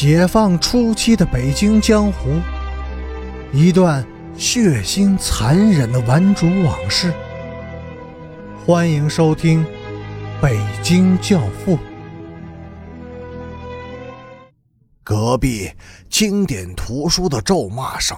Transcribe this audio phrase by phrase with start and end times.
[0.00, 2.40] 解放初期的北京江湖，
[3.52, 7.12] 一段血腥残忍的顽主往事。
[8.64, 9.64] 欢迎收听
[10.40, 11.76] 《北京教父》。
[15.02, 15.68] 隔壁
[16.08, 18.16] 经典图书的咒骂声，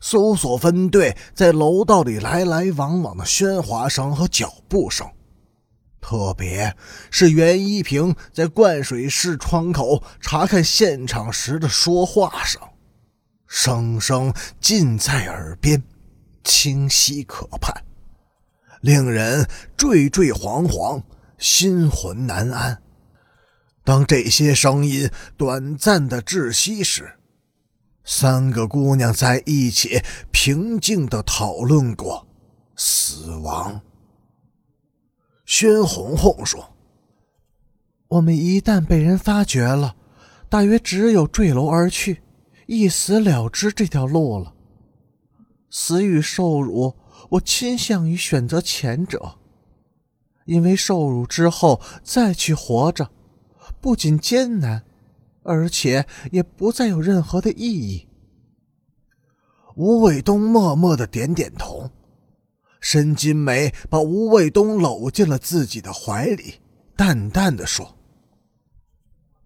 [0.00, 5.08] 搜索分队在楼道里来来往往的喧哗声和脚步声。
[6.10, 6.76] 特别
[7.08, 12.60] 是袁一平在灌水室窗口查看现场时的说话声，
[13.46, 15.80] 声声近在耳边，
[16.42, 17.84] 清晰可盼，
[18.80, 19.46] 令人
[19.78, 21.00] 惴惴惶惶，
[21.38, 22.82] 心魂难安。
[23.84, 27.20] 当这些声音短暂的窒息时，
[28.02, 30.02] 三个姑娘在一起
[30.32, 32.26] 平静的讨论过
[32.74, 33.80] 死亡。
[35.60, 36.74] 宣红红说
[38.08, 39.94] ：“我们一旦被人发觉了，
[40.48, 42.22] 大约只有坠楼而去，
[42.66, 44.54] 一死了之这条路了。
[45.68, 46.96] 死与受辱，
[47.32, 49.34] 我倾向于选择前者，
[50.46, 53.10] 因为受辱之后再去活着，
[53.82, 54.84] 不仅艰难，
[55.42, 58.08] 而且也不再有任何的意义。”
[59.76, 61.90] 吴伟东默默的点点头。
[62.80, 66.54] 申金梅把吴卫东搂进了自己的怀里，
[66.96, 67.96] 淡淡的说：“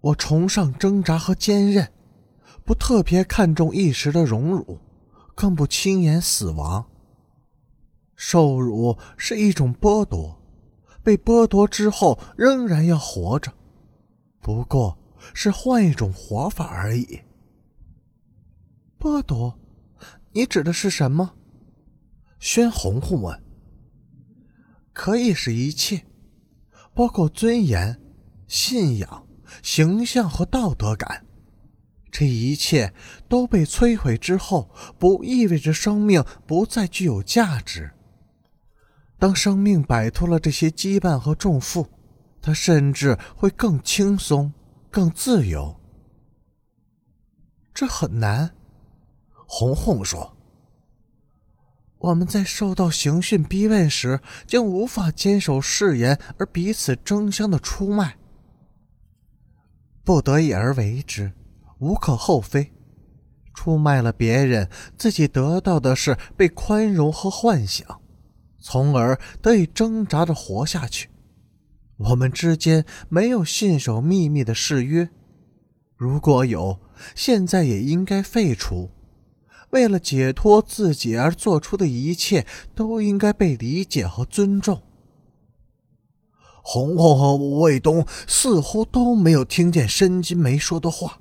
[0.00, 1.90] 我崇尚挣扎和坚韧，
[2.64, 4.78] 不特别看重一时的荣辱，
[5.34, 6.84] 更不轻言死亡。
[8.14, 10.38] 受辱是一种剥夺，
[11.02, 13.52] 被剥夺之后仍然要活着，
[14.40, 14.96] 不过
[15.32, 17.20] 是换一种活法而已。
[19.00, 19.58] 剥夺，
[20.32, 21.32] 你指的是什么？”
[22.42, 23.40] 宣红红问
[24.92, 26.04] ：“可以是一切，
[26.92, 28.02] 包括尊严、
[28.48, 29.28] 信仰、
[29.62, 31.24] 形象和道德感。
[32.10, 32.92] 这一切
[33.28, 37.92] 都被摧毁之后，不意味着生命不再具有价值。
[39.20, 41.88] 当生命摆脱了这些羁绊和重负，
[42.40, 44.52] 它甚至会更轻松、
[44.90, 45.80] 更自由。
[47.72, 48.52] 这很难。”
[49.46, 50.36] 红红说。
[52.02, 58.16] 我们在受到刑讯逼问时，将无法坚守誓言而彼此争相的出卖，
[60.02, 61.32] 不得已而为之，
[61.78, 62.72] 无可厚非。
[63.54, 64.68] 出卖了别人，
[64.98, 67.86] 自己得到的是被宽容和幻想，
[68.58, 71.08] 从而得以挣扎着活下去。
[71.98, 75.08] 我们之间没有信守秘密的誓约，
[75.96, 76.80] 如果有，
[77.14, 78.90] 现在也应该废除。
[79.72, 84.82] 为了解脱自己而做出的一切，都应该被理解和尊重。
[86.62, 91.20] 红红和吴卫东似乎都没有听见申金梅说的话，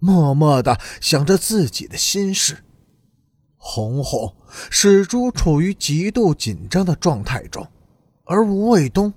[0.00, 2.64] 默默的想着自己的心事。
[3.56, 4.34] 红红
[4.70, 7.66] 始终处于极度紧张的状态中，
[8.24, 9.14] 而吴卫东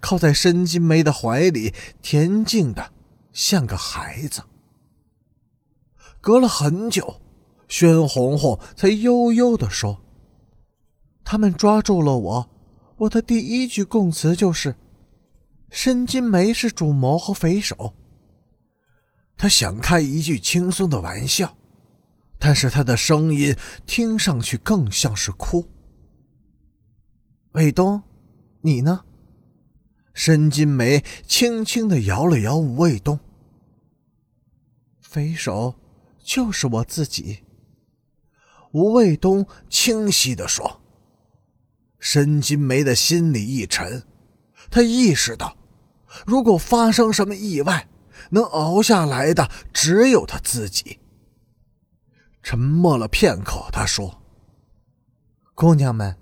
[0.00, 2.90] 靠在申金梅的怀里，恬静的
[3.34, 4.42] 像个孩子。
[6.22, 7.20] 隔了很久。
[7.76, 10.00] 宣红红才悠悠地说
[11.26, 12.50] ：“他们抓住了我，
[12.98, 14.76] 我的第一句供词就是
[15.72, 17.92] ：‘申金梅是主谋和匪首。’
[19.36, 21.56] 他想开一句轻松的玩笑，
[22.38, 25.68] 但是他的声音听上去更像是哭。
[27.54, 28.00] 卫东，
[28.60, 29.04] 你呢？”
[30.14, 33.18] 申金梅轻轻的摇了摇吴卫东。
[35.00, 35.74] 匪首
[36.22, 37.40] 就是我自己。
[38.74, 40.80] 吴卫东清晰地说
[42.00, 44.02] ：“申金梅的心里一沉，
[44.68, 45.56] 他意识到，
[46.26, 47.88] 如果发生什么意外，
[48.30, 50.98] 能熬下来的只有他自己。”
[52.42, 54.20] 沉默了片刻，他说
[55.54, 56.16] ：“姑娘们，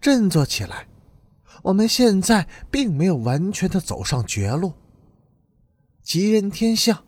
[0.00, 0.86] 振作起来，
[1.64, 4.72] 我们现在并没有完全的走上绝路。
[6.04, 7.04] 吉人天相，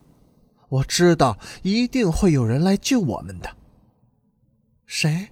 [0.68, 3.58] 我知道一定会有人来救我们的。”
[4.92, 5.28] 谁？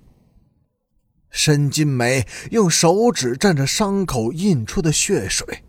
[1.30, 5.64] 申金梅用手指蘸着伤口印出的血水，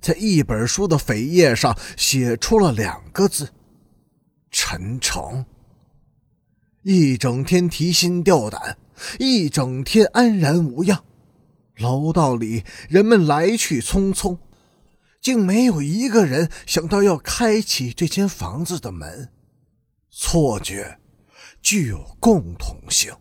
[0.00, 3.48] 在一本书的扉页上写出了两个字
[4.50, 5.46] ：“陈诚。”
[6.82, 8.76] 一整天提心吊胆，
[9.20, 11.04] 一整天安然无恙。
[11.76, 14.36] 楼道里人们来去匆匆，
[15.20, 19.30] 竟没有一个人想到要开启这间房子的门。
[20.10, 20.98] 错觉
[21.62, 23.14] 具有共同性。